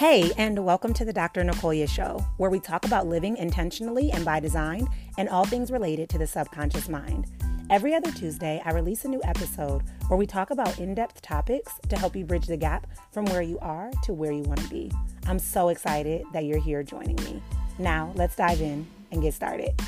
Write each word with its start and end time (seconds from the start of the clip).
Hey, 0.00 0.32
and 0.38 0.64
welcome 0.64 0.94
to 0.94 1.04
the 1.04 1.12
Dr. 1.12 1.44
Nicolya 1.44 1.86
Show, 1.86 2.24
where 2.38 2.48
we 2.48 2.58
talk 2.58 2.86
about 2.86 3.06
living 3.06 3.36
intentionally 3.36 4.10
and 4.10 4.24
by 4.24 4.40
design 4.40 4.88
and 5.18 5.28
all 5.28 5.44
things 5.44 5.70
related 5.70 6.08
to 6.08 6.16
the 6.16 6.26
subconscious 6.26 6.88
mind. 6.88 7.26
Every 7.68 7.92
other 7.92 8.10
Tuesday, 8.10 8.62
I 8.64 8.70
release 8.70 9.04
a 9.04 9.08
new 9.08 9.20
episode 9.24 9.82
where 10.08 10.16
we 10.16 10.26
talk 10.26 10.52
about 10.52 10.78
in 10.78 10.94
depth 10.94 11.20
topics 11.20 11.74
to 11.90 11.98
help 11.98 12.16
you 12.16 12.24
bridge 12.24 12.46
the 12.46 12.56
gap 12.56 12.86
from 13.12 13.26
where 13.26 13.42
you 13.42 13.58
are 13.58 13.90
to 14.04 14.14
where 14.14 14.32
you 14.32 14.44
want 14.44 14.62
to 14.62 14.70
be. 14.70 14.90
I'm 15.26 15.38
so 15.38 15.68
excited 15.68 16.24
that 16.32 16.46
you're 16.46 16.62
here 16.62 16.82
joining 16.82 17.16
me. 17.16 17.42
Now, 17.78 18.14
let's 18.14 18.36
dive 18.36 18.62
in 18.62 18.86
and 19.12 19.20
get 19.20 19.34
started. 19.34 19.78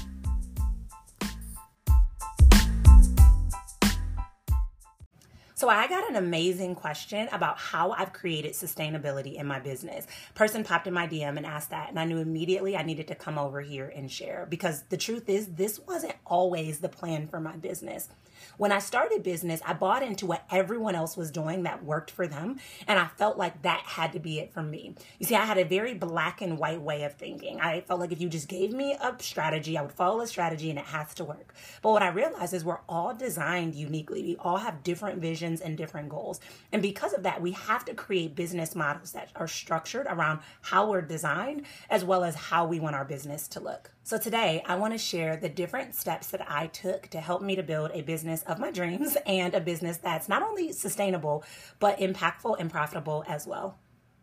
So 5.62 5.68
I 5.68 5.86
got 5.86 6.11
an 6.11 6.16
amazing 6.16 6.75
question 6.75 7.29
about 7.30 7.57
how 7.57 7.93
I've 7.93 8.12
created 8.12 8.54
sustainability 8.54 9.36
in 9.36 9.46
my 9.46 9.61
business. 9.61 10.08
Person 10.35 10.64
popped 10.64 10.88
in 10.88 10.93
my 10.93 11.07
DM 11.07 11.36
and 11.36 11.46
asked 11.46 11.71
that, 11.71 11.88
and 11.88 12.00
I 12.00 12.04
knew 12.04 12.18
immediately 12.18 12.76
I 12.76 12.82
needed 12.82 13.07
to 13.07 13.14
come 13.14 13.38
over 13.38 13.61
here 13.61 13.86
and 13.86 14.11
share 14.11 14.44
because 14.50 14.82
the 14.88 14.96
truth 14.96 15.29
is 15.29 15.46
this 15.46 15.79
wasn't 15.79 16.14
always 16.26 16.80
the 16.80 16.88
plan 16.88 17.29
for 17.29 17.38
my 17.38 17.54
business. 17.54 18.08
When 18.57 18.72
I 18.72 18.79
started 18.79 19.22
business, 19.22 19.61
I 19.64 19.72
bought 19.72 20.02
into 20.02 20.26
what 20.26 20.44
everyone 20.50 20.94
else 20.94 21.16
was 21.16 21.30
doing 21.30 21.63
that 21.63 21.85
worked 21.85 22.10
for 22.10 22.26
them. 22.26 22.58
And 22.86 22.99
I 22.99 23.07
felt 23.07 23.38
like 23.38 23.63
that 23.63 23.82
had 23.85 24.13
to 24.13 24.18
be 24.18 24.38
it 24.38 24.52
for 24.52 24.63
me. 24.63 24.94
You 25.18 25.26
see, 25.26 25.35
I 25.35 25.44
had 25.44 25.58
a 25.58 25.64
very 25.64 25.94
black 25.94 26.40
and 26.40 26.58
white 26.58 26.80
way 26.80 27.04
of 27.04 27.14
thinking. 27.14 27.60
I 27.60 27.80
felt 27.82 28.00
like 28.00 28.13
if 28.13 28.21
you 28.21 28.29
just 28.29 28.49
gave 28.49 28.72
me 28.72 28.94
a 28.94 29.14
strategy, 29.21 29.79
I 29.79 29.82
would 29.82 29.93
follow 29.93 30.21
a 30.21 30.26
strategy 30.26 30.71
and 30.71 30.79
it 30.79 30.86
has 30.86 31.14
to 31.14 31.24
work. 31.24 31.54
But 31.82 31.90
what 31.93 32.02
I 32.02 32.08
realized 32.08 32.55
is 32.55 32.64
we're 32.64 32.80
all 32.88 33.14
designed 33.14 33.74
uniquely. 33.74 34.22
We 34.22 34.36
all 34.36 34.58
have 34.58 34.83
different 34.83 35.20
visions 35.20 35.52
and 35.61 35.77
different 35.77 36.08
goals. 36.08 36.41
And 36.72 36.83
because 36.83 37.12
of 37.12 37.22
that, 37.24 37.42
we 37.42 37.52
have 37.52 37.84
to 37.84 37.94
create 37.94 38.34
business 38.34 38.74
models 38.74 39.12
that 39.12 39.30
are 39.36 39.48
structured 39.48 40.06
around 40.08 40.40
how 40.62 40.90
we're 40.90 41.02
designed 41.02 41.66
as 41.90 42.04
well 42.04 42.24
as 42.24 42.34
how 42.34 42.66
we 42.66 42.80
want 42.80 42.96
our 42.96 43.04
business 43.04 43.48
to 43.48 43.60
look. 43.60 43.90
So 44.04 44.18
today, 44.18 44.62
I 44.66 44.77
want 44.77 44.94
to 44.94 44.98
share 44.98 45.36
the 45.36 45.48
different 45.48 45.94
steps 45.94 46.28
that 46.28 46.50
I 46.50 46.66
took 46.68 47.08
to 47.08 47.20
help 47.20 47.42
me 47.42 47.56
to 47.56 47.62
build 47.62 47.90
a 47.94 48.02
business 48.02 48.42
of 48.44 48.58
my 48.58 48.70
dreams 48.70 49.16
and 49.27 49.54
a 49.54 49.60
business 49.60 49.98
that's 49.98 50.28
not 50.28 50.42
only 50.42 50.72
sustainable, 50.72 51.44
but 51.78 51.98
impactful 51.98 52.56
and 52.58 52.70
profitable 52.70 53.24
as 53.28 53.46
well. 53.46 53.78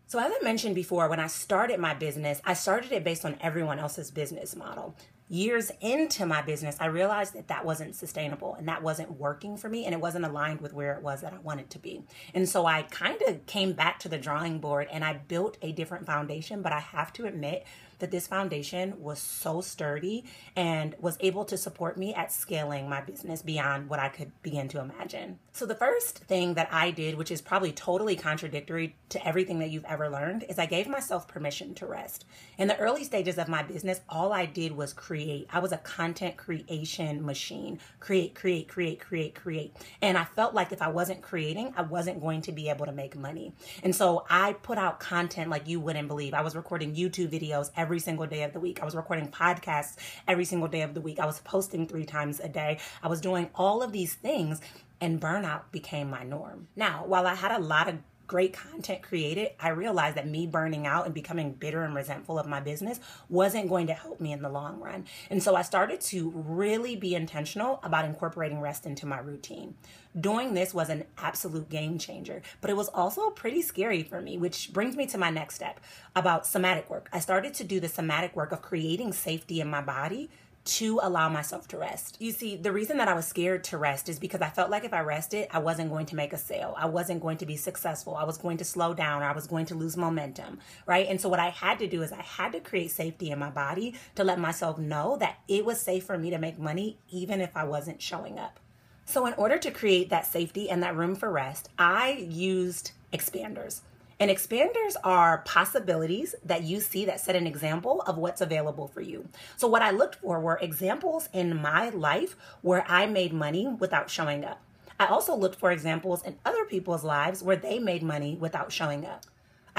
So, 0.07 0.17
as 0.17 0.31
I 0.31 0.43
mentioned 0.43 0.73
before, 0.73 1.07
when 1.07 1.19
I 1.19 1.27
started 1.27 1.79
my 1.79 1.93
business, 1.93 2.41
I 2.43 2.55
started 2.55 2.91
it 2.91 3.03
based 3.03 3.25
on 3.25 3.37
everyone 3.41 3.77
else's 3.77 4.09
business 4.09 4.55
model. 4.55 4.95
Years 5.31 5.71
into 5.79 6.25
my 6.25 6.41
business, 6.41 6.75
I 6.79 6.87
realized 6.87 7.35
that 7.35 7.49
that 7.49 7.63
wasn't 7.63 7.95
sustainable 7.95 8.55
and 8.55 8.67
that 8.67 8.81
wasn't 8.81 9.19
working 9.19 9.57
for 9.57 9.69
me 9.69 9.85
and 9.85 9.93
it 9.93 10.01
wasn't 10.01 10.25
aligned 10.25 10.59
with 10.59 10.73
where 10.73 10.93
it 10.93 11.03
was 11.03 11.21
that 11.21 11.33
I 11.33 11.37
wanted 11.37 11.69
to 11.69 11.79
be. 11.79 12.03
And 12.33 12.49
so 12.49 12.65
I 12.65 12.81
kind 12.81 13.21
of 13.21 13.45
came 13.45 13.73
back 13.73 13.99
to 13.99 14.09
the 14.09 14.17
drawing 14.17 14.57
board 14.57 14.87
and 14.91 15.05
I 15.05 15.13
built 15.13 15.57
a 15.61 15.71
different 15.71 16.07
foundation, 16.07 16.63
but 16.63 16.73
I 16.73 16.79
have 16.79 17.13
to 17.13 17.27
admit, 17.27 17.63
that 17.99 18.11
this 18.11 18.27
foundation 18.27 18.99
was 18.99 19.19
so 19.19 19.61
sturdy 19.61 20.25
and 20.55 20.95
was 20.99 21.17
able 21.19 21.45
to 21.45 21.57
support 21.57 21.97
me 21.97 22.13
at 22.13 22.31
scaling 22.31 22.89
my 22.89 23.01
business 23.01 23.41
beyond 23.41 23.89
what 23.89 23.99
I 23.99 24.09
could 24.09 24.31
begin 24.41 24.67
to 24.69 24.79
imagine. 24.79 25.39
So, 25.51 25.65
the 25.65 25.75
first 25.75 26.19
thing 26.19 26.53
that 26.55 26.69
I 26.71 26.91
did, 26.91 27.15
which 27.15 27.31
is 27.31 27.41
probably 27.41 27.71
totally 27.71 28.15
contradictory 28.15 28.95
to 29.09 29.27
everything 29.27 29.59
that 29.59 29.69
you've 29.69 29.85
ever 29.85 30.09
learned, 30.09 30.45
is 30.49 30.57
I 30.57 30.65
gave 30.65 30.87
myself 30.87 31.27
permission 31.27 31.75
to 31.75 31.85
rest. 31.85 32.25
In 32.57 32.67
the 32.67 32.77
early 32.77 33.03
stages 33.03 33.37
of 33.37 33.47
my 33.47 33.63
business, 33.63 34.01
all 34.09 34.31
I 34.31 34.45
did 34.45 34.71
was 34.71 34.93
create. 34.93 35.47
I 35.51 35.59
was 35.59 35.71
a 35.71 35.77
content 35.77 36.37
creation 36.37 37.25
machine 37.25 37.79
create, 37.99 38.35
create, 38.35 38.67
create, 38.67 38.99
create, 38.99 39.35
create. 39.35 39.75
And 40.01 40.17
I 40.17 40.23
felt 40.23 40.53
like 40.53 40.71
if 40.71 40.81
I 40.81 40.89
wasn't 40.89 41.21
creating, 41.21 41.73
I 41.75 41.81
wasn't 41.81 42.21
going 42.21 42.41
to 42.43 42.51
be 42.51 42.69
able 42.69 42.85
to 42.85 42.91
make 42.91 43.15
money. 43.15 43.53
And 43.83 43.95
so 43.95 44.25
I 44.29 44.53
put 44.53 44.77
out 44.77 44.99
content 44.99 45.49
like 45.49 45.67
you 45.67 45.79
wouldn't 45.79 46.07
believe. 46.07 46.33
I 46.33 46.41
was 46.41 46.55
recording 46.55 46.95
YouTube 46.95 47.29
videos 47.29 47.71
every 47.75 47.88
every 47.89 47.99
single 47.99 48.27
day 48.27 48.43
of 48.43 48.53
the 48.53 48.59
week. 48.59 48.79
I 48.83 48.85
was 48.85 48.93
recording 48.93 49.29
podcasts 49.29 49.95
every 50.27 50.45
single 50.45 50.67
day 50.67 50.83
of 50.83 50.93
the 50.93 51.01
week. 51.01 51.19
I 51.19 51.25
was 51.25 51.39
posting 51.39 51.87
three 51.87 52.05
times 52.05 52.39
a 52.39 52.47
day. 52.47 52.77
I 53.01 53.07
was 53.07 53.19
doing 53.19 53.49
all 53.55 53.81
of 53.81 53.91
these 53.91 54.13
things, 54.13 54.61
and 55.01 55.19
burnout 55.19 55.71
became 55.71 56.07
my 56.07 56.21
norm. 56.21 56.67
Now, 56.75 57.03
while 57.07 57.25
I 57.25 57.33
had 57.33 57.49
a 57.49 57.57
lot 57.57 57.89
of 57.89 57.95
great 58.29 58.53
content 58.53 59.01
created, 59.01 59.49
I 59.59 59.69
realized 59.69 60.15
that 60.15 60.27
me 60.27 60.45
burning 60.45 60.85
out 60.85 61.05
and 61.05 61.15
becoming 61.15 61.51
bitter 61.51 61.83
and 61.83 61.95
resentful 61.95 62.37
of 62.37 62.45
my 62.45 62.59
business 62.59 62.99
wasn't 63.27 63.69
going 63.69 63.87
to 63.87 63.93
help 63.93 64.21
me 64.21 64.31
in 64.31 64.43
the 64.43 64.49
long 64.49 64.79
run. 64.79 65.05
And 65.31 65.41
so 65.41 65.55
I 65.55 65.63
started 65.63 65.99
to 66.01 66.29
really 66.29 66.95
be 66.95 67.15
intentional 67.15 67.79
about 67.81 68.05
incorporating 68.05 68.61
rest 68.61 68.85
into 68.85 69.07
my 69.07 69.17
routine. 69.17 69.73
Doing 70.19 70.53
this 70.53 70.75
was 70.75 70.89
an 70.89 71.05
absolute 71.17 71.69
game 71.69 71.97
changer, 71.97 72.43
but 72.61 72.69
it 72.69 72.77
was 72.77 72.87
also 72.89 73.31
pretty 73.31 73.63
scary 73.63 74.03
for 74.03 74.21
me, 74.21 74.37
which 74.37 74.71
brings 74.73 74.95
me 74.95 75.07
to 75.07 75.17
my 75.17 75.31
next 75.31 75.55
step 75.55 75.79
about 76.15 76.45
somatic 76.45 76.87
work. 76.87 77.09
I 77.11 77.19
started 77.19 77.55
to 77.55 77.63
do 77.63 77.79
the 77.79 77.89
somatic 77.89 78.35
work 78.35 78.51
of 78.51 78.61
creating 78.61 79.11
safety 79.13 79.59
in 79.59 79.69
my 79.69 79.81
body 79.81 80.29
to 80.69 80.99
allow 81.01 81.29
myself 81.29 81.67
to 81.69 81.77
rest. 81.77 82.17
You 82.19 82.31
see, 82.31 82.55
the 82.55 82.71
reason 82.71 82.97
that 82.97 83.07
I 83.07 83.15
was 83.15 83.27
scared 83.27 83.63
to 83.65 83.77
rest 83.77 84.07
is 84.07 84.19
because 84.19 84.41
I 84.41 84.49
felt 84.49 84.69
like 84.69 84.83
if 84.83 84.93
I 84.93 84.99
rested, 84.99 85.47
I 85.51 85.57
wasn't 85.59 85.89
going 85.89 86.05
to 86.07 86.15
make 86.15 86.31
a 86.31 86.37
sale. 86.37 86.75
I 86.77 86.85
wasn't 86.85 87.21
going 87.21 87.37
to 87.37 87.45
be 87.45 87.55
successful. 87.55 88.15
I 88.15 88.23
was 88.23 88.37
going 88.37 88.57
to 88.57 88.63
slow 88.63 88.93
down 88.93 89.23
or 89.23 89.25
I 89.25 89.33
was 89.33 89.47
going 89.47 89.65
to 89.67 89.75
lose 89.75 89.97
momentum, 89.97 90.59
right? 90.85 91.07
And 91.07 91.19
so 91.19 91.27
what 91.27 91.39
I 91.39 91.49
had 91.49 91.79
to 91.79 91.87
do 91.87 92.03
is 92.03 92.11
I 92.11 92.21
had 92.21 92.51
to 92.51 92.59
create 92.59 92.91
safety 92.91 93.31
in 93.31 93.39
my 93.39 93.49
body 93.49 93.95
to 94.15 94.23
let 94.23 94.39
myself 94.39 94.77
know 94.77 95.17
that 95.17 95.39
it 95.47 95.65
was 95.65 95.79
safe 95.79 96.03
for 96.05 96.17
me 96.17 96.29
to 96.29 96.37
make 96.37 96.59
money 96.59 96.99
even 97.09 97.41
if 97.41 97.57
I 97.57 97.63
wasn't 97.63 98.01
showing 98.01 98.37
up. 98.37 98.59
So 99.05 99.25
in 99.25 99.33
order 99.33 99.57
to 99.57 99.71
create 99.71 100.11
that 100.11 100.27
safety 100.27 100.69
and 100.69 100.83
that 100.83 100.95
room 100.95 101.15
for 101.15 101.31
rest, 101.31 101.69
I 101.79 102.27
used 102.29 102.91
expanders. 103.11 103.81
And 104.19 104.29
expanders 104.29 104.95
are 105.03 105.39
possibilities 105.39 106.35
that 106.43 106.63
you 106.63 106.81
see 106.81 107.05
that 107.05 107.21
set 107.21 107.37
an 107.37 107.47
example 107.47 108.01
of 108.01 108.17
what's 108.17 108.41
available 108.41 108.87
for 108.87 108.99
you. 108.99 109.29
So, 109.55 109.67
what 109.67 109.81
I 109.81 109.91
looked 109.91 110.15
for 110.15 110.41
were 110.41 110.59
examples 110.61 111.29
in 111.31 111.61
my 111.61 111.89
life 111.89 112.35
where 112.61 112.85
I 112.87 113.05
made 113.05 113.31
money 113.31 113.67
without 113.67 114.09
showing 114.09 114.43
up. 114.43 114.61
I 114.99 115.07
also 115.07 115.33
looked 115.33 115.57
for 115.57 115.71
examples 115.71 116.23
in 116.23 116.37
other 116.43 116.65
people's 116.65 117.05
lives 117.05 117.41
where 117.41 117.55
they 117.55 117.79
made 117.79 118.03
money 118.03 118.35
without 118.35 118.73
showing 118.73 119.05
up. 119.05 119.25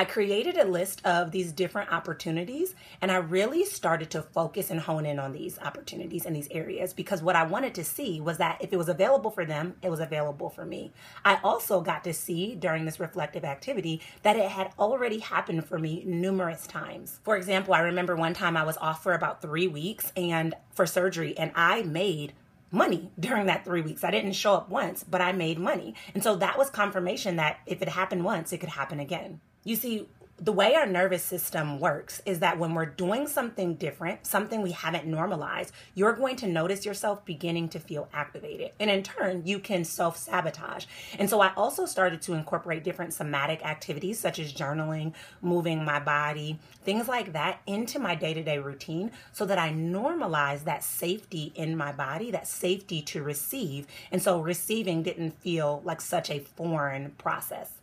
I 0.01 0.07
created 0.07 0.57
a 0.57 0.65
list 0.65 1.05
of 1.05 1.31
these 1.31 1.53
different 1.53 1.93
opportunities 1.93 2.75
and 3.03 3.13
I 3.13 3.17
really 3.17 3.67
started 3.67 4.09
to 4.13 4.23
focus 4.23 4.71
and 4.71 4.81
hone 4.81 5.05
in 5.05 5.19
on 5.19 5.33
these 5.33 5.59
opportunities 5.59 6.25
in 6.25 6.33
these 6.33 6.49
areas 6.51 6.95
because 6.95 7.23
what 7.23 7.37
I 7.37 7.43
wanted 7.45 7.75
to 7.75 7.85
see 7.85 8.19
was 8.19 8.39
that 8.39 8.57
if 8.63 8.73
it 8.73 8.79
was 8.79 8.89
available 8.89 9.31
for 9.31 9.45
them, 9.45 9.75
it 9.83 9.91
was 9.91 10.01
available 10.01 10.49
for 10.49 10.65
me. 10.65 10.91
I 11.23 11.39
also 11.45 11.83
got 11.83 12.03
to 12.05 12.15
see 12.15 12.55
during 12.55 12.87
this 12.87 12.99
reflective 12.99 13.45
activity 13.45 14.01
that 14.23 14.37
it 14.37 14.49
had 14.49 14.73
already 14.79 15.19
happened 15.19 15.67
for 15.67 15.79
me 15.79 16.03
numerous 16.07 16.67
times. 16.67 17.21
For 17.23 17.37
example, 17.37 17.75
I 17.75 17.81
remember 17.81 18.17
one 18.17 18.33
time 18.33 18.57
I 18.57 18.65
was 18.65 18.79
off 18.79 19.03
for 19.03 19.13
about 19.13 19.43
three 19.43 19.69
weeks 19.69 20.15
and 20.17 20.55
for 20.73 20.87
surgery 20.87 21.37
and 21.37 21.53
I 21.55 21.83
made 21.83 22.33
money 22.71 23.11
during 23.21 23.45
that 23.49 23.67
three 23.67 23.83
weeks. 23.83 24.03
I 24.03 24.11
didn't 24.11 24.33
show 24.33 24.55
up 24.55 24.71
once, 24.71 25.05
but 25.05 25.21
I 25.21 25.33
made 25.33 25.59
money. 25.59 25.95
And 26.15 26.23
so 26.23 26.37
that 26.37 26.57
was 26.57 26.71
confirmation 26.71 27.37
that 27.37 27.59
if 27.67 27.83
it 27.83 27.89
happened 27.91 28.25
once, 28.25 28.51
it 28.55 28.61
could 28.61 28.71
happen 28.71 28.99
again. 28.99 29.43
You 29.65 29.77
see, 29.77 30.07
the 30.43 30.53
way 30.53 30.75
our 30.75 30.87
nervous 30.87 31.23
system 31.23 31.79
works 31.79 32.23
is 32.25 32.39
that 32.41 32.59
when 32.59 32.73
we're 32.73 32.87
doing 32.87 33.27
something 33.27 33.75
different, 33.75 34.27
something 34.27 34.63
we 34.63 34.73
haven't 34.73 35.07
normalized, 35.07 35.75
you're 35.95 36.15
going 36.15 36.37
to 36.37 36.47
notice 36.47 36.87
yourself 36.87 37.27
beginning 37.27 37.69
to 37.69 37.79
feel 37.79 38.09
activated. 38.15 38.71
And 38.81 38.91
in 38.91 39.03
turn, 39.03 39.43
you 39.45 39.59
can 39.59 39.85
self 39.85 40.17
sabotage. 40.17 40.87
And 41.19 41.29
so 41.29 41.43
I 41.43 41.53
also 41.57 41.85
started 41.85 42.23
to 42.23 42.33
incorporate 42.33 42.85
different 42.85 43.13
somatic 43.13 43.63
activities 43.67 44.19
such 44.19 44.39
as 44.39 44.51
journaling, 44.51 45.13
moving 45.43 45.85
my 45.85 46.01
body, 46.01 46.59
things 46.85 47.07
like 47.07 47.35
that 47.35 47.61
into 47.67 47.99
my 47.99 48.15
day 48.15 48.33
to 48.33 48.43
day 48.43 48.59
routine 48.59 49.11
so 49.33 49.45
that 49.45 49.59
I 49.59 49.71
normalize 49.71 50.65
that 50.65 50.83
safety 50.83 51.53
in 51.55 51.77
my 51.77 51.93
body, 51.93 52.31
that 52.31 52.49
safety 52.49 53.03
to 53.03 53.23
receive. 53.23 53.87
And 54.11 54.23
so 54.23 54.41
receiving 54.41 55.03
didn't 55.03 55.33
feel 55.33 55.83
like 55.85 56.01
such 56.01 56.31
a 56.31 56.39
foreign 56.39 57.11
process. 57.19 57.80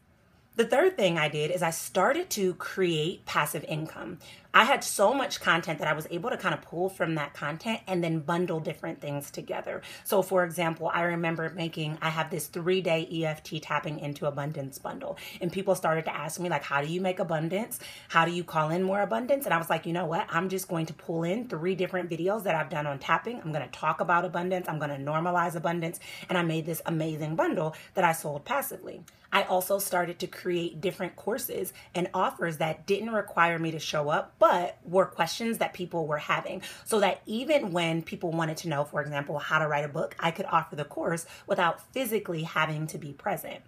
The 0.58 0.66
third 0.66 0.98
thing 0.98 1.20
I 1.20 1.30
did 1.30 1.52
is 1.52 1.62
I 1.62 1.70
started 1.70 2.32
to 2.32 2.56
create 2.56 3.28
passive 3.28 3.64
income. 3.66 4.18
I 4.58 4.64
had 4.64 4.84
so 4.84 5.14
much 5.14 5.40
content 5.40 5.78
that 5.78 5.88
I 5.88 5.94
was 5.94 6.08
able 6.10 6.32
to 6.32 6.38
kind 6.38 6.56
of 6.56 6.64
pull 6.64 6.90
from 6.90 7.14
that 7.14 7.36
content 7.36 7.82
and 7.86 8.04
then 8.04 8.22
bundle 8.22 8.60
different 8.60 9.00
things 9.00 9.30
together. 9.30 9.84
So, 10.04 10.24
for 10.24 10.44
example, 10.44 10.90
I 10.92 11.04
remember 11.04 11.48
making, 11.52 12.00
I 12.02 12.10
have 12.10 12.32
this 12.32 12.48
three 12.48 12.82
day 12.82 13.08
EFT 13.24 13.62
tapping 13.62 14.00
into 14.00 14.26
abundance 14.26 14.80
bundle. 14.80 15.20
And 15.42 15.52
people 15.52 15.76
started 15.76 16.06
to 16.06 16.16
ask 16.16 16.40
me, 16.40 16.50
like, 16.50 16.64
how 16.64 16.82
do 16.82 16.88
you 16.88 17.02
make 17.02 17.20
abundance? 17.20 17.80
How 18.08 18.26
do 18.26 18.32
you 18.32 18.44
call 18.44 18.72
in 18.72 18.82
more 18.82 19.02
abundance? 19.02 19.46
And 19.46 19.54
I 19.54 19.60
was 19.60 19.70
like, 19.70 19.86
you 19.86 19.94
know 19.94 20.08
what? 20.08 20.26
I'm 20.28 20.50
just 20.50 20.68
going 20.68 20.88
to 20.88 20.94
pull 20.96 21.22
in 21.22 21.48
three 21.48 21.76
different 21.76 22.10
videos 22.10 22.42
that 22.46 22.56
I've 22.56 22.72
done 22.72 22.88
on 22.88 22.98
tapping. 22.98 23.40
I'm 23.40 23.52
going 23.52 23.64
to 23.64 23.72
talk 23.72 24.02
about 24.02 24.26
abundance. 24.26 24.68
I'm 24.68 24.80
going 24.80 24.90
to 24.90 24.98
normalize 24.98 25.54
abundance. 25.54 26.00
And 26.30 26.36
I 26.36 26.42
made 26.42 26.66
this 26.66 26.82
amazing 26.88 27.36
bundle 27.36 27.76
that 27.94 28.04
I 28.04 28.12
sold 28.12 28.44
passively. 28.44 29.04
I 29.32 29.44
also 29.44 29.78
started 29.78 30.20
to 30.20 30.28
create 30.28 30.82
different 30.82 31.16
courses 31.16 31.74
and 31.94 32.10
offers 32.14 32.58
that 32.58 32.86
didn't 32.86 33.12
require 33.12 33.60
me 33.60 33.72
to 33.72 33.80
show 33.80 34.10
up, 34.10 34.34
but 34.40 34.47
were 34.84 35.06
questions 35.06 35.58
that 35.60 35.74
people 35.74 36.08
were 36.08 36.18
having. 36.18 36.62
So 36.86 37.00
that 37.00 37.22
even 37.26 37.72
when 37.72 38.02
people 38.02 38.32
wanted 38.32 38.58
to 38.58 38.70
know, 38.70 38.84
for 38.86 39.02
example, 39.02 39.40
how 39.40 39.60
to 39.60 39.68
write 39.68 39.86
a 39.86 39.90
book, 39.90 40.16
I 40.20 40.32
could 40.32 40.46
offer 40.48 40.76
the 40.76 40.86
course 40.86 41.26
without 41.48 41.82
physically 41.94 42.44
having 42.44 42.88
to 42.88 42.98
be 42.98 43.14
present. 43.14 43.62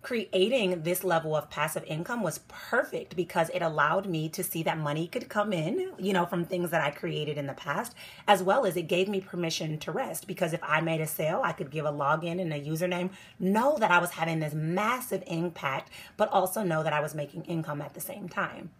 creating 0.00 0.82
this 0.84 1.02
level 1.02 1.34
of 1.36 1.50
passive 1.50 1.84
income 1.86 2.22
was 2.22 2.40
perfect 2.48 3.16
because 3.16 3.50
it 3.50 3.60
allowed 3.62 4.06
me 4.06 4.28
to 4.28 4.44
see 4.44 4.62
that 4.62 4.78
money 4.78 5.08
could 5.08 5.28
come 5.28 5.52
in, 5.52 5.92
you 5.98 6.12
know, 6.12 6.24
from 6.24 6.44
things 6.44 6.70
that 6.70 6.80
I 6.80 6.90
created 6.90 7.36
in 7.36 7.46
the 7.46 7.52
past, 7.52 7.94
as 8.26 8.42
well 8.42 8.64
as 8.64 8.76
it 8.76 8.82
gave 8.88 9.08
me 9.08 9.20
permission 9.20 9.76
to 9.80 9.92
rest 9.92 10.26
because 10.26 10.52
if 10.52 10.62
I 10.62 10.80
made 10.80 11.00
a 11.00 11.06
sale, 11.06 11.42
I 11.44 11.52
could 11.52 11.70
give 11.70 11.84
a 11.84 11.92
login 11.92 12.40
and 12.40 12.52
a 12.52 12.60
username, 12.60 13.10
know 13.40 13.76
that 13.78 13.90
I 13.90 13.98
was 13.98 14.10
having 14.12 14.38
this 14.38 14.54
massive 14.54 15.24
impact, 15.26 15.90
but 16.16 16.30
also 16.30 16.62
know 16.62 16.82
that 16.82 16.92
I 16.92 17.00
was 17.00 17.14
making 17.14 17.44
income 17.44 17.82
at 17.82 17.94
the 17.94 18.00
same 18.00 18.28
time. 18.28 18.70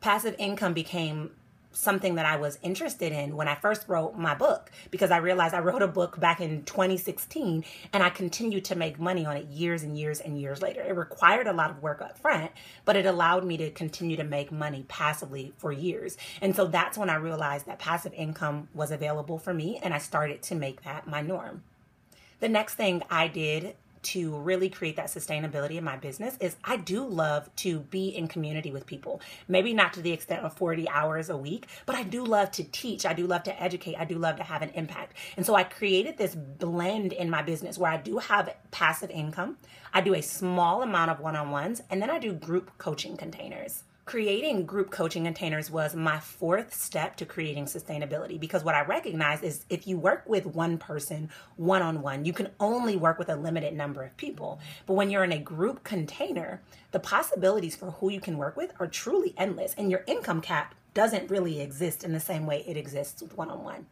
Passive 0.00 0.34
income 0.38 0.72
became 0.72 1.30
something 1.72 2.16
that 2.16 2.26
I 2.26 2.36
was 2.36 2.58
interested 2.62 3.12
in 3.12 3.36
when 3.36 3.48
I 3.48 3.54
first 3.54 3.88
wrote 3.88 4.16
my 4.16 4.34
book 4.34 4.70
because 4.90 5.10
I 5.10 5.18
realized 5.18 5.54
I 5.54 5.60
wrote 5.60 5.82
a 5.82 5.88
book 5.88 6.18
back 6.18 6.40
in 6.40 6.64
2016 6.64 7.64
and 7.92 8.02
I 8.02 8.10
continued 8.10 8.64
to 8.66 8.74
make 8.74 8.98
money 8.98 9.24
on 9.24 9.36
it 9.36 9.46
years 9.46 9.82
and 9.82 9.96
years 9.96 10.20
and 10.20 10.40
years 10.40 10.62
later. 10.62 10.82
It 10.82 10.96
required 10.96 11.46
a 11.46 11.52
lot 11.52 11.70
of 11.70 11.82
work 11.82 12.02
up 12.02 12.18
front, 12.18 12.50
but 12.84 12.96
it 12.96 13.06
allowed 13.06 13.44
me 13.44 13.56
to 13.58 13.70
continue 13.70 14.16
to 14.16 14.24
make 14.24 14.50
money 14.50 14.84
passively 14.88 15.52
for 15.58 15.70
years. 15.70 16.16
And 16.40 16.56
so 16.56 16.66
that's 16.66 16.98
when 16.98 17.10
I 17.10 17.16
realized 17.16 17.66
that 17.66 17.78
passive 17.78 18.12
income 18.14 18.68
was 18.74 18.90
available 18.90 19.38
for 19.38 19.54
me 19.54 19.78
and 19.82 19.94
I 19.94 19.98
started 19.98 20.42
to 20.42 20.54
make 20.54 20.82
that 20.82 21.06
my 21.06 21.22
norm. 21.22 21.62
The 22.40 22.48
next 22.48 22.74
thing 22.74 23.02
I 23.10 23.28
did 23.28 23.76
to 24.02 24.36
really 24.38 24.68
create 24.68 24.96
that 24.96 25.06
sustainability 25.06 25.76
in 25.76 25.84
my 25.84 25.96
business 25.96 26.36
is 26.40 26.56
I 26.64 26.76
do 26.76 27.06
love 27.06 27.54
to 27.56 27.80
be 27.80 28.08
in 28.08 28.28
community 28.28 28.70
with 28.70 28.86
people. 28.86 29.20
Maybe 29.48 29.74
not 29.74 29.92
to 29.94 30.02
the 30.02 30.12
extent 30.12 30.44
of 30.44 30.54
40 30.54 30.88
hours 30.88 31.30
a 31.30 31.36
week, 31.36 31.66
but 31.86 31.96
I 31.96 32.02
do 32.02 32.24
love 32.24 32.50
to 32.52 32.64
teach. 32.64 33.06
I 33.06 33.12
do 33.12 33.26
love 33.26 33.42
to 33.44 33.62
educate. 33.62 33.96
I 33.96 34.04
do 34.04 34.18
love 34.18 34.36
to 34.36 34.42
have 34.42 34.62
an 34.62 34.70
impact. 34.70 35.14
And 35.36 35.44
so 35.44 35.54
I 35.54 35.64
created 35.64 36.16
this 36.16 36.34
blend 36.34 37.12
in 37.12 37.30
my 37.30 37.42
business 37.42 37.78
where 37.78 37.90
I 37.90 37.96
do 37.96 38.18
have 38.18 38.54
passive 38.70 39.10
income. 39.10 39.58
I 39.92 40.00
do 40.00 40.14
a 40.14 40.22
small 40.22 40.82
amount 40.82 41.10
of 41.10 41.20
one 41.20 41.36
on 41.36 41.50
ones, 41.50 41.82
and 41.90 42.00
then 42.00 42.10
I 42.10 42.18
do 42.18 42.32
group 42.32 42.70
coaching 42.78 43.16
containers 43.16 43.84
creating 44.10 44.66
group 44.66 44.90
coaching 44.90 45.22
containers 45.22 45.70
was 45.70 45.94
my 45.94 46.18
fourth 46.18 46.74
step 46.74 47.14
to 47.14 47.24
creating 47.24 47.64
sustainability 47.66 48.40
because 48.40 48.64
what 48.64 48.74
I 48.74 48.82
recognize 48.82 49.40
is 49.44 49.64
if 49.70 49.86
you 49.86 49.98
work 49.98 50.24
with 50.26 50.46
one 50.46 50.78
person 50.78 51.30
one 51.54 51.80
on 51.80 52.02
one, 52.02 52.24
you 52.24 52.32
can 52.32 52.48
only 52.58 52.96
work 52.96 53.20
with 53.20 53.28
a 53.28 53.36
limited 53.36 53.72
number 53.72 54.02
of 54.02 54.16
people. 54.16 54.58
But 54.86 54.94
when 54.94 55.10
you're 55.10 55.22
in 55.22 55.30
a 55.30 55.38
group 55.38 55.84
container, 55.84 56.60
the 56.90 56.98
possibilities 56.98 57.76
for 57.76 57.92
who 57.92 58.10
you 58.10 58.20
can 58.20 58.36
work 58.36 58.56
with 58.56 58.72
are 58.80 58.88
truly 58.88 59.32
endless, 59.36 59.76
and 59.78 59.92
your 59.92 60.02
income 60.08 60.40
cap 60.40 60.74
doesn't 60.92 61.30
really 61.30 61.60
exist 61.60 62.02
in 62.02 62.12
the 62.12 62.18
same 62.18 62.46
way 62.46 62.64
it 62.66 62.76
exists 62.76 63.22
with 63.22 63.36
one 63.36 63.48
on 63.48 63.62
one. 63.62 63.86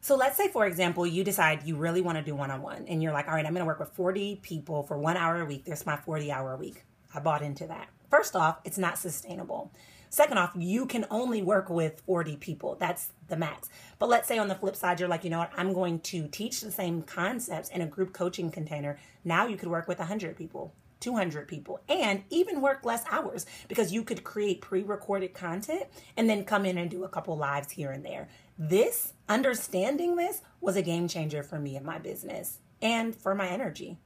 So 0.00 0.16
let's 0.16 0.36
say, 0.36 0.48
for 0.48 0.66
example, 0.66 1.06
you 1.06 1.22
decide 1.22 1.62
you 1.62 1.76
really 1.76 2.00
want 2.00 2.18
to 2.18 2.24
do 2.24 2.34
one 2.34 2.50
on 2.50 2.60
one, 2.60 2.86
and 2.88 3.00
you're 3.00 3.12
like, 3.12 3.28
all 3.28 3.34
right, 3.34 3.46
I'm 3.46 3.52
going 3.52 3.62
to 3.62 3.66
work 3.66 3.78
with 3.78 3.90
40 3.90 4.40
people 4.42 4.82
for 4.82 4.98
one 4.98 5.16
hour 5.16 5.40
a 5.40 5.44
week. 5.44 5.64
There's 5.64 5.86
my 5.86 5.96
40 5.96 6.32
hour 6.32 6.54
a 6.54 6.56
week. 6.56 6.82
I 7.14 7.20
bought 7.20 7.42
into 7.42 7.68
that. 7.68 7.88
First 8.10 8.34
off, 8.34 8.58
it's 8.64 8.78
not 8.78 8.98
sustainable. 8.98 9.70
Second 10.12 10.38
off, 10.38 10.50
you 10.56 10.86
can 10.86 11.06
only 11.08 11.40
work 11.40 11.70
with 11.70 12.00
40 12.00 12.36
people. 12.36 12.76
That's 12.80 13.12
the 13.28 13.36
max. 13.36 13.70
But 14.00 14.08
let's 14.08 14.26
say 14.26 14.38
on 14.38 14.48
the 14.48 14.56
flip 14.56 14.74
side, 14.74 14.98
you're 14.98 15.08
like, 15.08 15.22
you 15.22 15.30
know 15.30 15.38
what, 15.38 15.52
I'm 15.56 15.72
going 15.72 16.00
to 16.00 16.26
teach 16.26 16.60
the 16.60 16.72
same 16.72 17.02
concepts 17.02 17.68
in 17.68 17.80
a 17.80 17.86
group 17.86 18.12
coaching 18.12 18.50
container. 18.50 18.98
Now 19.24 19.46
you 19.46 19.56
could 19.56 19.68
work 19.68 19.86
with 19.86 20.00
100 20.00 20.36
people, 20.36 20.74
200 20.98 21.46
people, 21.46 21.80
and 21.88 22.24
even 22.28 22.60
work 22.60 22.84
less 22.84 23.04
hours 23.08 23.46
because 23.68 23.92
you 23.92 24.02
could 24.02 24.24
create 24.24 24.60
pre 24.60 24.82
recorded 24.82 25.32
content 25.32 25.84
and 26.16 26.28
then 26.28 26.44
come 26.44 26.66
in 26.66 26.76
and 26.76 26.90
do 26.90 27.04
a 27.04 27.08
couple 27.08 27.36
lives 27.36 27.70
here 27.70 27.92
and 27.92 28.04
there. 28.04 28.26
This, 28.58 29.12
understanding 29.28 30.16
this, 30.16 30.42
was 30.60 30.74
a 30.74 30.82
game 30.82 31.06
changer 31.06 31.44
for 31.44 31.60
me 31.60 31.76
in 31.76 31.84
my 31.84 31.98
business 31.98 32.58
and 32.82 33.14
for 33.14 33.36
my 33.36 33.46
energy. 33.46 33.98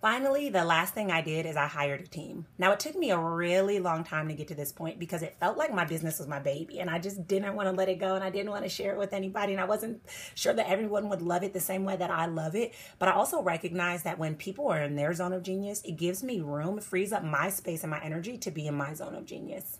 Finally, 0.00 0.50
the 0.50 0.64
last 0.64 0.92
thing 0.92 1.10
I 1.10 1.22
did 1.22 1.46
is 1.46 1.56
I 1.56 1.66
hired 1.66 2.02
a 2.02 2.06
team. 2.06 2.46
Now, 2.58 2.72
it 2.72 2.80
took 2.80 2.96
me 2.96 3.10
a 3.10 3.18
really 3.18 3.78
long 3.78 4.04
time 4.04 4.28
to 4.28 4.34
get 4.34 4.48
to 4.48 4.54
this 4.54 4.70
point 4.70 4.98
because 4.98 5.22
it 5.22 5.36
felt 5.40 5.56
like 5.56 5.72
my 5.72 5.86
business 5.86 6.18
was 6.18 6.28
my 6.28 6.38
baby 6.38 6.80
and 6.80 6.90
I 6.90 6.98
just 6.98 7.26
didn't 7.26 7.54
want 7.54 7.68
to 7.68 7.72
let 7.72 7.88
it 7.88 7.98
go 7.98 8.14
and 8.14 8.22
I 8.22 8.28
didn't 8.28 8.50
want 8.50 8.64
to 8.64 8.68
share 8.68 8.92
it 8.92 8.98
with 8.98 9.14
anybody. 9.14 9.52
And 9.52 9.60
I 9.60 9.64
wasn't 9.64 10.02
sure 10.34 10.52
that 10.52 10.68
everyone 10.68 11.08
would 11.08 11.22
love 11.22 11.42
it 11.42 11.54
the 11.54 11.60
same 11.60 11.84
way 11.84 11.96
that 11.96 12.10
I 12.10 12.26
love 12.26 12.54
it. 12.54 12.74
But 12.98 13.08
I 13.08 13.12
also 13.12 13.42
recognize 13.42 14.02
that 14.02 14.18
when 14.18 14.34
people 14.34 14.68
are 14.68 14.82
in 14.82 14.96
their 14.96 15.14
zone 15.14 15.32
of 15.32 15.42
genius, 15.42 15.82
it 15.82 15.96
gives 15.96 16.22
me 16.22 16.40
room, 16.40 16.78
frees 16.80 17.12
up 17.12 17.24
my 17.24 17.48
space 17.48 17.82
and 17.82 17.90
my 17.90 18.02
energy 18.02 18.36
to 18.38 18.50
be 18.50 18.66
in 18.66 18.74
my 18.74 18.92
zone 18.92 19.14
of 19.14 19.24
genius. 19.24 19.78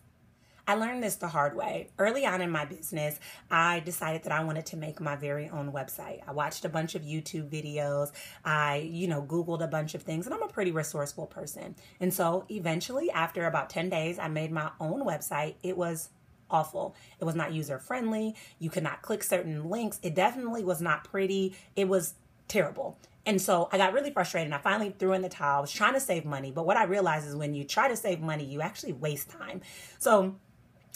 I 0.68 0.74
learned 0.74 1.02
this 1.02 1.16
the 1.16 1.28
hard 1.28 1.54
way. 1.56 1.90
Early 1.98 2.26
on 2.26 2.40
in 2.40 2.50
my 2.50 2.64
business, 2.64 3.20
I 3.50 3.80
decided 3.80 4.24
that 4.24 4.32
I 4.32 4.42
wanted 4.42 4.66
to 4.66 4.76
make 4.76 5.00
my 5.00 5.14
very 5.14 5.48
own 5.48 5.72
website. 5.72 6.22
I 6.26 6.32
watched 6.32 6.64
a 6.64 6.68
bunch 6.68 6.96
of 6.96 7.02
YouTube 7.02 7.48
videos. 7.48 8.10
I, 8.44 8.78
you 8.78 9.06
know, 9.06 9.22
Googled 9.22 9.62
a 9.62 9.68
bunch 9.68 9.94
of 9.94 10.02
things, 10.02 10.26
and 10.26 10.34
I'm 10.34 10.42
a 10.42 10.48
pretty 10.48 10.72
resourceful 10.72 11.26
person. 11.26 11.76
And 12.00 12.12
so 12.12 12.44
eventually, 12.48 13.10
after 13.12 13.46
about 13.46 13.70
10 13.70 13.90
days, 13.90 14.18
I 14.18 14.26
made 14.26 14.50
my 14.50 14.70
own 14.80 15.04
website. 15.06 15.54
It 15.62 15.76
was 15.76 16.08
awful. 16.50 16.96
It 17.20 17.24
was 17.24 17.36
not 17.36 17.52
user 17.52 17.78
friendly. 17.78 18.34
You 18.58 18.70
could 18.70 18.82
not 18.82 19.02
click 19.02 19.22
certain 19.22 19.70
links. 19.70 20.00
It 20.02 20.14
definitely 20.14 20.64
was 20.64 20.80
not 20.80 21.04
pretty. 21.04 21.54
It 21.76 21.86
was 21.86 22.14
terrible. 22.48 22.98
And 23.24 23.42
so 23.42 23.68
I 23.72 23.78
got 23.78 23.92
really 23.92 24.12
frustrated 24.12 24.52
I 24.52 24.58
finally 24.58 24.94
threw 24.96 25.12
in 25.12 25.22
the 25.22 25.28
towel. 25.28 25.58
I 25.58 25.60
was 25.60 25.72
trying 25.72 25.94
to 25.94 26.00
save 26.00 26.24
money, 26.24 26.52
but 26.52 26.64
what 26.64 26.76
I 26.76 26.84
realized 26.84 27.26
is 27.26 27.34
when 27.34 27.54
you 27.54 27.64
try 27.64 27.88
to 27.88 27.96
save 27.96 28.20
money, 28.20 28.44
you 28.44 28.60
actually 28.60 28.92
waste 28.92 29.30
time. 29.30 29.62
So 29.98 30.36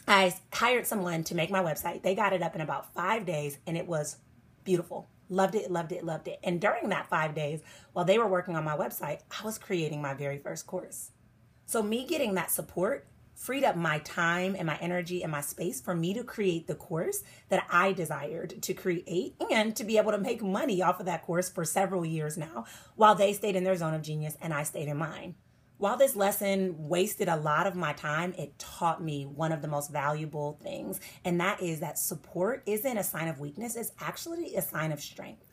I 0.06 0.34
hired 0.52 0.86
someone 0.86 1.24
to 1.24 1.34
make 1.34 1.50
my 1.50 1.62
website. 1.62 2.02
They 2.02 2.14
got 2.14 2.32
it 2.32 2.42
up 2.42 2.54
in 2.54 2.60
about 2.60 2.94
five 2.94 3.26
days 3.26 3.58
and 3.66 3.76
it 3.76 3.86
was 3.86 4.16
beautiful. 4.64 5.08
Loved 5.28 5.54
it, 5.54 5.70
loved 5.70 5.92
it, 5.92 6.04
loved 6.04 6.26
it. 6.26 6.40
And 6.42 6.60
during 6.60 6.88
that 6.88 7.08
five 7.08 7.34
days, 7.34 7.60
while 7.92 8.04
they 8.04 8.18
were 8.18 8.26
working 8.26 8.56
on 8.56 8.64
my 8.64 8.76
website, 8.76 9.20
I 9.30 9.44
was 9.44 9.58
creating 9.58 10.02
my 10.02 10.14
very 10.14 10.38
first 10.38 10.66
course. 10.66 11.12
So, 11.66 11.82
me 11.82 12.04
getting 12.04 12.34
that 12.34 12.50
support 12.50 13.06
freed 13.40 13.64
up 13.64 13.74
my 13.74 13.98
time 14.00 14.54
and 14.54 14.66
my 14.66 14.76
energy 14.82 15.22
and 15.22 15.32
my 15.32 15.40
space 15.40 15.80
for 15.80 15.94
me 15.94 16.12
to 16.12 16.22
create 16.22 16.66
the 16.66 16.74
course 16.74 17.22
that 17.48 17.64
I 17.70 17.92
desired 17.92 18.60
to 18.60 18.74
create 18.74 19.34
and 19.50 19.74
to 19.76 19.84
be 19.84 19.96
able 19.96 20.12
to 20.12 20.18
make 20.18 20.42
money 20.42 20.82
off 20.82 21.00
of 21.00 21.06
that 21.06 21.22
course 21.22 21.48
for 21.48 21.64
several 21.64 22.04
years 22.04 22.36
now 22.36 22.66
while 22.96 23.14
they 23.14 23.32
stayed 23.32 23.56
in 23.56 23.64
their 23.64 23.76
zone 23.76 23.94
of 23.94 24.02
genius 24.02 24.36
and 24.42 24.52
I 24.52 24.64
stayed 24.64 24.88
in 24.88 24.98
mine. 24.98 25.36
While 25.80 25.96
this 25.96 26.14
lesson 26.14 26.74
wasted 26.76 27.26
a 27.28 27.36
lot 27.36 27.66
of 27.66 27.74
my 27.74 27.94
time, 27.94 28.34
it 28.36 28.58
taught 28.58 29.02
me 29.02 29.24
one 29.24 29.50
of 29.50 29.62
the 29.62 29.68
most 29.68 29.90
valuable 29.90 30.58
things, 30.62 31.00
and 31.24 31.40
that 31.40 31.62
is 31.62 31.80
that 31.80 31.98
support 31.98 32.62
isn't 32.66 32.98
a 32.98 33.02
sign 33.02 33.28
of 33.28 33.40
weakness, 33.40 33.76
it's 33.76 33.92
actually 33.98 34.56
a 34.56 34.60
sign 34.60 34.92
of 34.92 35.00
strength. 35.00 35.49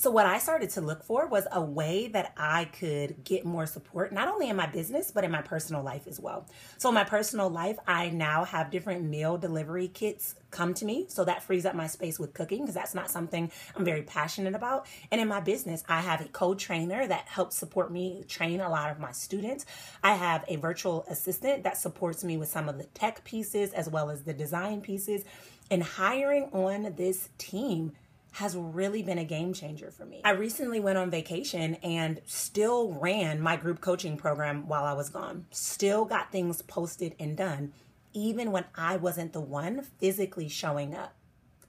So, 0.00 0.12
what 0.12 0.26
I 0.26 0.38
started 0.38 0.70
to 0.70 0.80
look 0.80 1.02
for 1.02 1.26
was 1.26 1.48
a 1.50 1.60
way 1.60 2.06
that 2.06 2.32
I 2.36 2.66
could 2.66 3.24
get 3.24 3.44
more 3.44 3.66
support, 3.66 4.12
not 4.12 4.28
only 4.28 4.48
in 4.48 4.54
my 4.54 4.68
business, 4.68 5.10
but 5.10 5.24
in 5.24 5.32
my 5.32 5.42
personal 5.42 5.82
life 5.82 6.06
as 6.06 6.20
well. 6.20 6.46
So, 6.76 6.88
in 6.90 6.94
my 6.94 7.02
personal 7.02 7.50
life, 7.50 7.78
I 7.84 8.10
now 8.10 8.44
have 8.44 8.70
different 8.70 9.02
meal 9.02 9.38
delivery 9.38 9.88
kits 9.88 10.36
come 10.52 10.72
to 10.74 10.84
me. 10.84 11.06
So, 11.08 11.24
that 11.24 11.42
frees 11.42 11.66
up 11.66 11.74
my 11.74 11.88
space 11.88 12.16
with 12.16 12.32
cooking 12.32 12.60
because 12.60 12.76
that's 12.76 12.94
not 12.94 13.10
something 13.10 13.50
I'm 13.74 13.84
very 13.84 14.02
passionate 14.02 14.54
about. 14.54 14.86
And 15.10 15.20
in 15.20 15.26
my 15.26 15.40
business, 15.40 15.82
I 15.88 16.00
have 16.00 16.20
a 16.20 16.28
co 16.28 16.54
trainer 16.54 17.04
that 17.04 17.26
helps 17.26 17.56
support 17.56 17.90
me 17.90 18.22
train 18.28 18.60
a 18.60 18.70
lot 18.70 18.92
of 18.92 19.00
my 19.00 19.10
students. 19.10 19.66
I 20.04 20.14
have 20.14 20.44
a 20.46 20.54
virtual 20.58 21.06
assistant 21.08 21.64
that 21.64 21.76
supports 21.76 22.22
me 22.22 22.36
with 22.36 22.48
some 22.48 22.68
of 22.68 22.78
the 22.78 22.84
tech 22.84 23.24
pieces 23.24 23.72
as 23.72 23.88
well 23.88 24.10
as 24.10 24.22
the 24.22 24.32
design 24.32 24.80
pieces. 24.80 25.24
And 25.72 25.82
hiring 25.82 26.44
on 26.52 26.94
this 26.96 27.30
team 27.36 27.94
has 28.32 28.56
really 28.56 29.02
been 29.02 29.18
a 29.18 29.24
game 29.24 29.52
changer 29.52 29.90
for 29.90 30.04
me. 30.04 30.20
I 30.24 30.30
recently 30.30 30.80
went 30.80 30.98
on 30.98 31.10
vacation 31.10 31.74
and 31.76 32.20
still 32.26 32.92
ran 32.92 33.40
my 33.40 33.56
group 33.56 33.80
coaching 33.80 34.16
program 34.16 34.68
while 34.68 34.84
I 34.84 34.92
was 34.92 35.08
gone. 35.08 35.46
Still 35.50 36.04
got 36.04 36.30
things 36.30 36.62
posted 36.62 37.14
and 37.18 37.36
done, 37.36 37.72
even 38.12 38.52
when 38.52 38.64
I 38.74 38.96
wasn't 38.96 39.32
the 39.32 39.40
one 39.40 39.82
physically 39.82 40.48
showing 40.48 40.94
up. 40.94 41.14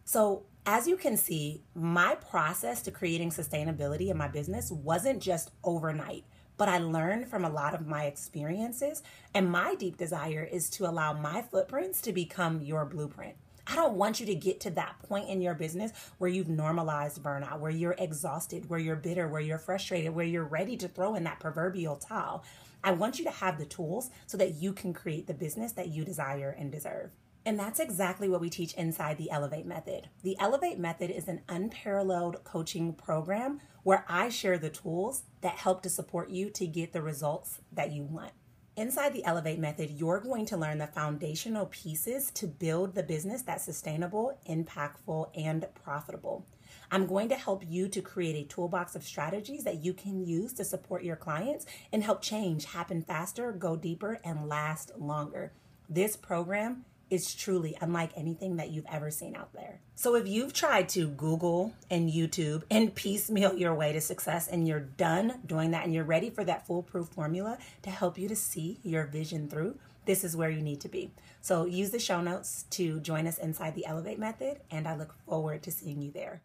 So, 0.05 0.45
as 0.65 0.87
you 0.87 0.97
can 0.97 1.17
see, 1.17 1.63
my 1.73 2.15
process 2.15 2.81
to 2.83 2.91
creating 2.91 3.31
sustainability 3.31 4.09
in 4.09 4.17
my 4.17 4.27
business 4.27 4.69
wasn't 4.69 5.21
just 5.21 5.51
overnight, 5.63 6.25
but 6.57 6.67
I 6.67 6.77
learned 6.77 7.27
from 7.27 7.45
a 7.45 7.49
lot 7.49 7.73
of 7.73 7.87
my 7.87 8.05
experiences. 8.05 9.01
And 9.33 9.49
my 9.49 9.75
deep 9.75 9.97
desire 9.97 10.43
is 10.43 10.69
to 10.71 10.87
allow 10.87 11.13
my 11.13 11.41
footprints 11.41 12.01
to 12.01 12.13
become 12.13 12.61
your 12.61 12.85
blueprint. 12.85 13.35
I 13.71 13.75
don't 13.75 13.93
want 13.93 14.19
you 14.19 14.25
to 14.25 14.35
get 14.35 14.59
to 14.61 14.71
that 14.71 14.95
point 15.07 15.29
in 15.29 15.41
your 15.41 15.53
business 15.53 15.91
where 16.17 16.29
you've 16.29 16.49
normalized 16.49 17.21
burnout, 17.21 17.59
where 17.59 17.69
you're 17.69 17.95
exhausted, 17.99 18.67
where 18.67 18.79
you're 18.79 18.95
bitter, 18.95 19.27
where 19.27 19.41
you're 19.41 19.59
frustrated, 19.59 20.15
where 20.15 20.25
you're 20.25 20.43
ready 20.43 20.75
to 20.77 20.87
throw 20.87 21.13
in 21.13 21.23
that 21.25 21.39
proverbial 21.39 21.95
towel. 21.95 22.43
I 22.83 22.93
want 22.93 23.19
you 23.19 23.25
to 23.25 23.31
have 23.31 23.59
the 23.59 23.67
tools 23.67 24.09
so 24.25 24.37
that 24.37 24.55
you 24.55 24.73
can 24.73 24.91
create 24.91 25.27
the 25.27 25.35
business 25.35 25.73
that 25.73 25.89
you 25.89 26.03
desire 26.03 26.55
and 26.57 26.71
deserve. 26.71 27.11
And 27.45 27.59
that's 27.59 27.79
exactly 27.79 28.27
what 28.27 28.41
we 28.41 28.49
teach 28.49 28.73
inside 28.73 29.17
the 29.19 29.29
Elevate 29.29 29.67
Method. 29.67 30.09
The 30.23 30.37
Elevate 30.39 30.79
Method 30.79 31.11
is 31.11 31.27
an 31.27 31.41
unparalleled 31.47 32.43
coaching 32.43 32.93
program 32.93 33.61
where 33.83 34.03
I 34.09 34.29
share 34.29 34.57
the 34.57 34.69
tools 34.69 35.23
that 35.41 35.57
help 35.57 35.83
to 35.83 35.89
support 35.89 36.29
you 36.29 36.49
to 36.51 36.65
get 36.65 36.91
the 36.91 37.01
results 37.03 37.59
that 37.71 37.91
you 37.91 38.03
want. 38.03 38.31
Inside 38.79 39.11
the 39.11 39.25
Elevate 39.25 39.59
method, 39.59 39.89
you're 39.89 40.21
going 40.21 40.45
to 40.45 40.55
learn 40.55 40.77
the 40.77 40.87
foundational 40.87 41.65
pieces 41.65 42.31
to 42.31 42.47
build 42.47 42.95
the 42.95 43.03
business 43.03 43.41
that's 43.41 43.65
sustainable, 43.65 44.39
impactful, 44.49 45.27
and 45.35 45.67
profitable. 45.83 46.47
I'm 46.89 47.05
going 47.05 47.27
to 47.27 47.35
help 47.35 47.61
you 47.67 47.89
to 47.89 48.01
create 48.01 48.37
a 48.37 48.47
toolbox 48.47 48.95
of 48.95 49.03
strategies 49.03 49.65
that 49.65 49.83
you 49.83 49.91
can 49.91 50.25
use 50.25 50.53
to 50.53 50.63
support 50.63 51.03
your 51.03 51.17
clients 51.17 51.65
and 51.91 52.01
help 52.01 52.21
change 52.21 52.63
happen 52.63 53.01
faster, 53.01 53.51
go 53.51 53.75
deeper, 53.75 54.21
and 54.23 54.47
last 54.47 54.97
longer. 54.97 55.51
This 55.89 56.15
program 56.15 56.85
is 57.09 57.33
truly 57.33 57.75
unlike 57.81 58.11
anything 58.15 58.57
that 58.57 58.69
you've 58.69 58.85
ever 58.91 59.11
seen 59.11 59.35
out 59.35 59.53
there. 59.53 59.79
So, 59.95 60.15
if 60.15 60.27
you've 60.27 60.53
tried 60.53 60.89
to 60.89 61.07
Google 61.07 61.73
and 61.89 62.09
YouTube 62.09 62.63
and 62.69 62.93
piecemeal 63.03 63.55
your 63.55 63.73
way 63.73 63.93
to 63.93 64.01
success 64.01 64.47
and 64.47 64.67
you're 64.67 64.79
done 64.79 65.39
doing 65.45 65.71
that 65.71 65.85
and 65.85 65.93
you're 65.93 66.03
ready 66.03 66.29
for 66.29 66.43
that 66.43 66.65
foolproof 66.65 67.07
formula 67.09 67.57
to 67.81 67.89
help 67.89 68.17
you 68.17 68.27
to 68.27 68.35
see 68.35 68.79
your 68.83 69.05
vision 69.05 69.47
through, 69.47 69.77
this 70.05 70.23
is 70.23 70.35
where 70.35 70.49
you 70.49 70.61
need 70.61 70.81
to 70.81 70.89
be. 70.89 71.11
So, 71.41 71.65
use 71.65 71.91
the 71.91 71.99
show 71.99 72.21
notes 72.21 72.65
to 72.71 72.99
join 72.99 73.27
us 73.27 73.37
inside 73.37 73.75
the 73.75 73.85
Elevate 73.85 74.19
Method, 74.19 74.59
and 74.71 74.87
I 74.87 74.95
look 74.95 75.15
forward 75.25 75.63
to 75.63 75.71
seeing 75.71 76.01
you 76.01 76.11
there. 76.11 76.41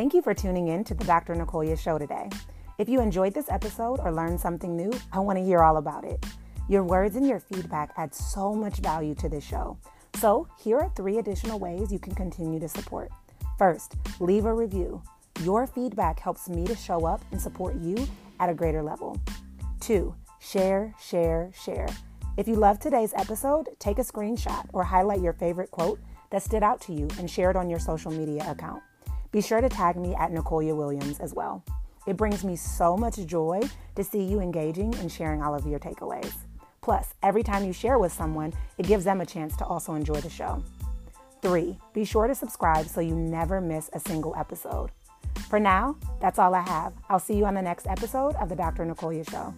Thank 0.00 0.14
you 0.14 0.22
for 0.22 0.32
tuning 0.32 0.68
in 0.68 0.82
to 0.84 0.94
the 0.94 1.04
Dr. 1.04 1.34
Nicolya 1.34 1.78
Show 1.78 1.98
today. 1.98 2.30
If 2.78 2.88
you 2.88 3.02
enjoyed 3.02 3.34
this 3.34 3.50
episode 3.50 4.00
or 4.00 4.10
learned 4.10 4.40
something 4.40 4.74
new, 4.74 4.90
I 5.12 5.18
want 5.18 5.38
to 5.38 5.44
hear 5.44 5.62
all 5.62 5.76
about 5.76 6.06
it. 6.06 6.24
Your 6.70 6.84
words 6.84 7.16
and 7.16 7.28
your 7.28 7.38
feedback 7.38 7.92
add 7.98 8.14
so 8.14 8.54
much 8.54 8.78
value 8.78 9.14
to 9.16 9.28
this 9.28 9.44
show. 9.44 9.76
So, 10.14 10.48
here 10.58 10.78
are 10.78 10.90
three 10.96 11.18
additional 11.18 11.58
ways 11.58 11.92
you 11.92 11.98
can 11.98 12.14
continue 12.14 12.58
to 12.60 12.66
support. 12.66 13.10
First, 13.58 13.96
leave 14.20 14.46
a 14.46 14.54
review. 14.54 15.02
Your 15.42 15.66
feedback 15.66 16.18
helps 16.18 16.48
me 16.48 16.64
to 16.64 16.74
show 16.74 17.04
up 17.04 17.20
and 17.30 17.38
support 17.38 17.76
you 17.76 18.08
at 18.38 18.48
a 18.48 18.54
greater 18.54 18.82
level. 18.82 19.20
Two, 19.80 20.14
share, 20.38 20.94
share, 20.98 21.50
share. 21.52 21.88
If 22.38 22.48
you 22.48 22.54
loved 22.54 22.80
today's 22.80 23.12
episode, 23.18 23.68
take 23.78 23.98
a 23.98 24.02
screenshot 24.02 24.66
or 24.72 24.82
highlight 24.82 25.20
your 25.20 25.34
favorite 25.34 25.70
quote 25.70 26.00
that 26.30 26.42
stood 26.42 26.62
out 26.62 26.80
to 26.80 26.94
you 26.94 27.06
and 27.18 27.30
share 27.30 27.50
it 27.50 27.56
on 27.56 27.68
your 27.68 27.78
social 27.78 28.10
media 28.10 28.50
account. 28.50 28.82
Be 29.32 29.40
sure 29.40 29.60
to 29.60 29.68
tag 29.68 29.96
me 29.96 30.14
at 30.16 30.32
Nicolya 30.32 30.74
Williams 30.74 31.20
as 31.20 31.34
well. 31.34 31.64
It 32.06 32.16
brings 32.16 32.44
me 32.44 32.56
so 32.56 32.96
much 32.96 33.24
joy 33.26 33.60
to 33.94 34.02
see 34.02 34.22
you 34.22 34.40
engaging 34.40 34.94
and 34.96 35.10
sharing 35.10 35.42
all 35.42 35.54
of 35.54 35.66
your 35.66 35.78
takeaways. 35.78 36.32
Plus, 36.80 37.14
every 37.22 37.42
time 37.42 37.64
you 37.64 37.72
share 37.72 37.98
with 37.98 38.12
someone, 38.12 38.52
it 38.78 38.86
gives 38.86 39.04
them 39.04 39.20
a 39.20 39.26
chance 39.26 39.56
to 39.58 39.64
also 39.64 39.94
enjoy 39.94 40.20
the 40.20 40.30
show. 40.30 40.64
Three, 41.42 41.78
be 41.92 42.04
sure 42.04 42.26
to 42.26 42.34
subscribe 42.34 42.86
so 42.86 43.00
you 43.00 43.14
never 43.14 43.60
miss 43.60 43.88
a 43.92 44.00
single 44.00 44.34
episode. 44.36 44.90
For 45.48 45.60
now, 45.60 45.96
that's 46.20 46.38
all 46.38 46.54
I 46.54 46.62
have. 46.62 46.92
I'll 47.08 47.18
see 47.18 47.34
you 47.34 47.46
on 47.46 47.54
the 47.54 47.62
next 47.62 47.86
episode 47.86 48.34
of 48.36 48.48
The 48.48 48.56
Dr. 48.56 48.84
Nicolya 48.84 49.28
Show. 49.30 49.54